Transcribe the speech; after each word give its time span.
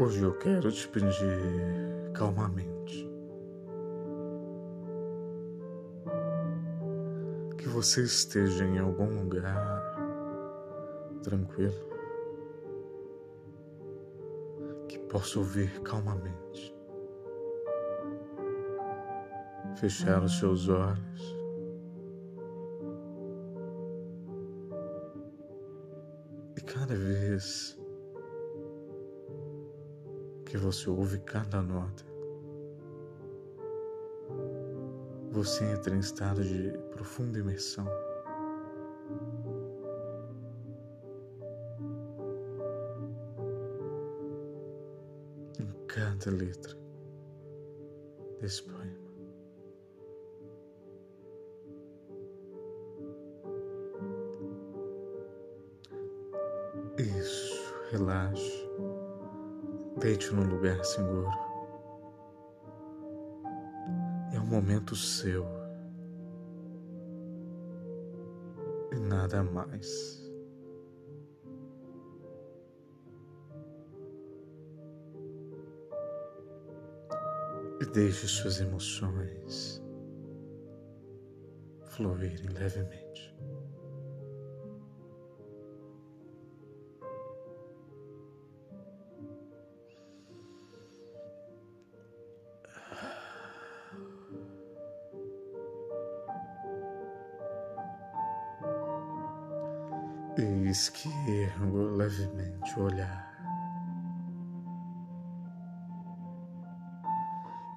Hoje 0.00 0.22
eu 0.22 0.32
quero 0.38 0.70
te 0.70 0.86
pedir 0.86 2.12
calmamente 2.14 3.10
que 7.58 7.68
você 7.68 8.04
esteja 8.04 8.64
em 8.64 8.78
algum 8.78 9.24
lugar 9.24 9.82
tranquilo, 11.24 11.74
que 14.86 15.00
possa 15.00 15.40
ouvir 15.40 15.80
calmamente, 15.80 16.72
fechar 19.80 20.22
os 20.22 20.38
seus 20.38 20.68
olhos. 20.68 21.36
E 26.56 26.60
cada 26.60 26.94
vez 26.94 27.77
que 30.48 30.56
você 30.56 30.88
ouve 30.88 31.18
cada 31.18 31.60
nota, 31.60 32.02
você 35.30 35.62
entra 35.62 35.94
em 35.94 35.98
estado 35.98 36.42
de 36.42 36.72
profunda 36.90 37.38
imersão. 37.38 37.86
Em 45.60 45.86
cada 45.86 46.30
letra 46.30 46.74
desse 48.40 48.62
poema. 48.62 49.08
Isso, 56.96 57.74
relaxe. 57.90 58.66
Deite 60.00 60.32
num 60.32 60.44
lugar 60.44 60.84
seguro. 60.84 61.28
É 64.32 64.38
um 64.38 64.46
momento 64.46 64.94
seu. 64.94 65.44
E 68.92 69.00
nada 69.00 69.42
mais. 69.42 70.24
E 77.80 77.86
deixe 77.86 78.28
suas 78.28 78.60
emoções 78.60 79.82
fluírem 81.86 82.48
levemente. 82.50 83.36
Eis 100.40 100.88
que 100.90 101.08
ergo 101.28 101.96
levemente 101.96 102.78
o 102.78 102.84
olhar. 102.84 103.26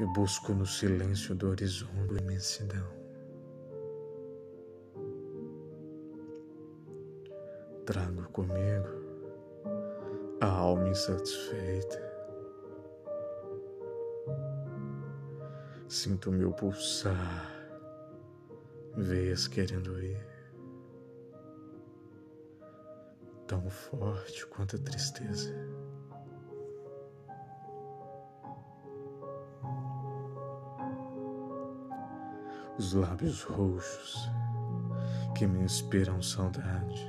Eu 0.00 0.12
busco 0.12 0.52
no 0.52 0.66
silêncio 0.66 1.36
do 1.36 1.50
horizonte 1.50 2.16
a 2.16 2.20
imensidão. 2.20 2.88
Trago 7.86 8.28
comigo 8.32 8.88
a 10.40 10.46
alma 10.46 10.88
insatisfeita. 10.88 12.12
Sinto 15.86 16.32
meu 16.32 16.50
pulsar, 16.50 17.52
veias 18.96 19.46
querendo 19.46 20.02
ir. 20.02 20.37
Tão 23.48 23.68
forte 23.70 24.46
quanto 24.48 24.76
a 24.76 24.78
tristeza. 24.78 25.54
Os 32.78 32.92
lábios 32.92 33.42
roxos 33.42 34.30
que 35.34 35.46
me 35.46 35.60
inspiram 35.60 36.22
saudade. 36.22 37.08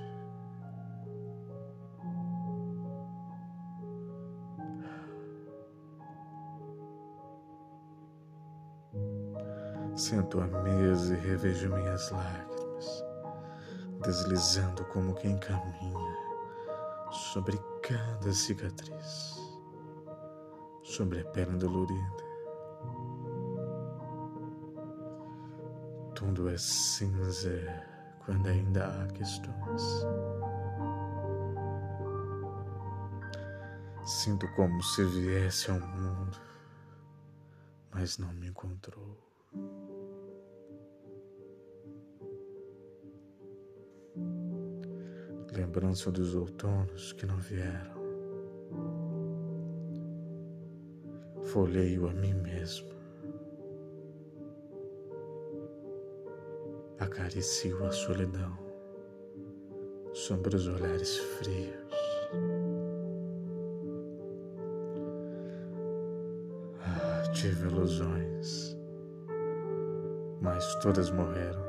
Sento 9.94 10.40
à 10.40 10.48
mesa 10.48 11.14
e 11.14 11.18
revejo 11.18 11.70
minhas 11.76 12.10
lágrimas, 12.10 13.04
deslizando 14.02 14.86
como 14.86 15.14
quem 15.14 15.38
caminha 15.38 16.29
sobre 17.12 17.58
cada 17.82 18.32
cicatriz, 18.32 19.40
sobre 20.84 21.22
a 21.22 21.26
pele 21.26 21.58
dolorida. 21.58 22.30
Tudo 26.16 26.50
é 26.50 26.58
cinza 26.58 27.50
quando 28.26 28.48
ainda 28.48 28.88
há 28.88 29.08
questões. 29.08 30.06
Sinto 34.06 34.48
como 34.56 34.82
se 34.84 35.04
viesse 35.06 35.72
ao 35.72 35.80
mundo, 35.80 36.38
mas 37.92 38.18
não 38.18 38.34
me 38.34 38.48
encontrou. 38.48 39.18
Lembrança 45.60 46.10
dos 46.10 46.36
outonos 46.36 47.12
que 47.12 47.26
não 47.26 47.36
vieram. 47.38 48.00
Folheio 51.52 52.08
a 52.08 52.14
mim 52.14 52.34
mesmo. 52.34 52.88
Acaricio 56.98 57.86
a 57.86 57.92
solidão 57.92 58.58
sobre 60.14 60.56
os 60.56 60.66
olhares 60.66 61.18
frios. 61.18 61.76
Ah, 66.82 67.30
tive 67.34 67.68
ilusões, 67.68 68.78
mas 70.42 70.74
todas 70.76 71.12
morreram. 71.12 71.69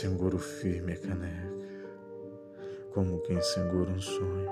Seguro 0.00 0.38
firme 0.38 0.92
a 0.92 0.96
caneca, 0.96 1.50
como 2.94 3.20
quem 3.22 3.42
segura 3.42 3.90
um 3.90 4.00
sonho. 4.00 4.48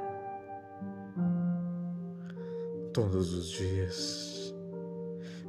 Todos 2.92 3.32
os 3.32 3.50
dias 3.50 4.52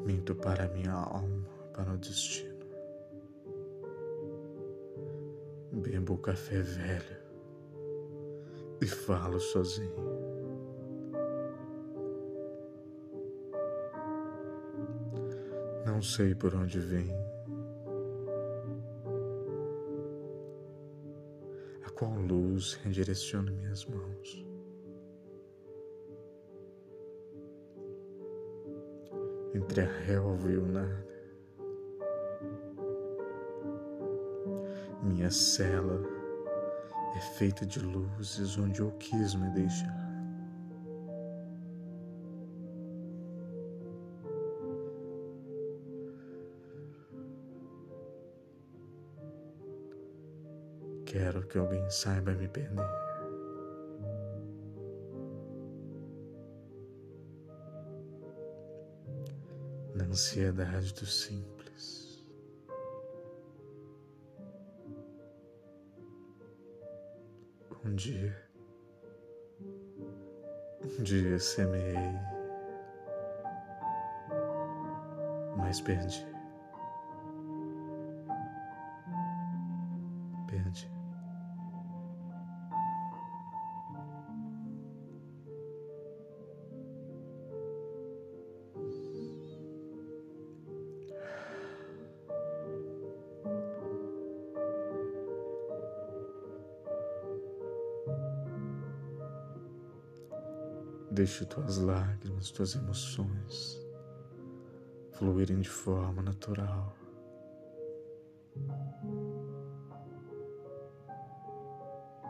minto 0.05 0.35
para 0.35 0.67
minha 0.67 0.91
alma, 0.91 1.49
para 1.73 1.93
o 1.93 1.97
destino. 1.97 2.63
Bebo 5.71 6.13
o 6.13 6.19
café 6.19 6.61
velho 6.61 7.17
e 8.79 8.85
falo 8.85 9.39
sozinho. 9.39 9.95
Não 15.83 16.03
sei 16.03 16.35
por 16.35 16.53
onde 16.53 16.79
vem 16.79 17.11
qual 21.97 22.13
luz 22.13 22.75
redireciona 22.83 23.51
minhas 23.51 23.83
mãos. 23.85 24.45
Entre 29.55 29.81
a 29.81 29.85
relva 29.85 30.51
e 30.51 30.57
o 30.57 30.65
nada, 30.67 31.07
minha 35.01 35.31
cela 35.31 35.99
é 37.15 37.19
feita 37.19 37.65
de 37.65 37.79
luzes 37.79 38.59
onde 38.59 38.79
eu 38.79 38.91
quis 38.99 39.33
me 39.33 39.49
deixar. 39.49 40.06
Quero 51.07 51.47
que 51.47 51.57
alguém 51.57 51.89
saiba 51.89 52.33
me 52.33 52.47
perder. 52.47 52.75
Na 59.95 60.03
ansiedade 60.03 60.93
do 60.93 61.05
simples. 61.05 62.27
Um 67.85 67.95
dia 67.95 68.47
Um 70.99 71.03
dia 71.03 71.37
semeei, 71.37 71.95
mas 75.57 75.81
perdi. 75.81 76.36
Deixe 101.17 101.47
tuas 101.47 101.79
lágrimas, 101.79 102.51
tuas 102.51 102.75
emoções 102.75 103.83
fluírem 105.13 105.59
de 105.59 105.67
forma 105.67 106.21
natural. 106.21 106.95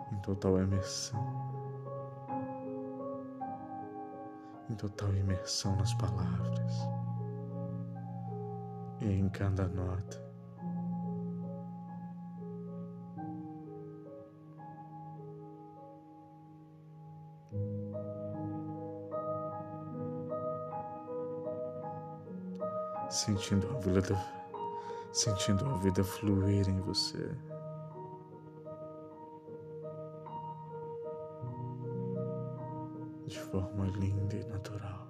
Em 0.10 0.22
total 0.22 0.62
imersão. 0.62 1.20
Em 4.70 4.76
total 4.76 5.14
imersão 5.16 5.76
nas 5.76 5.94
palavras. 5.96 6.74
E 9.02 9.12
em 9.12 9.28
cada 9.28 9.68
nota. 9.68 10.27
Sentindo 23.10 23.70
a 23.70 23.80
vida, 23.80 24.18
sentindo 25.12 25.66
a 25.66 25.78
vida 25.78 26.04
fluir 26.04 26.68
em 26.70 26.80
você. 26.80 27.32
De 33.26 33.40
forma 33.40 33.86
linda 33.86 34.36
e 34.36 34.46
natural. 34.46 35.07